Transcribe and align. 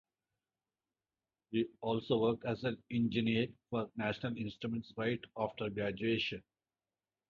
He 1.51 1.67
also 1.79 2.17
worked 2.17 2.43
as 2.45 2.63
an 2.63 2.81
engineer 2.89 3.49
for 3.69 3.91
National 3.95 4.35
Instruments 4.35 4.91
right 4.97 5.23
after 5.37 5.69
graduation. 5.69 6.41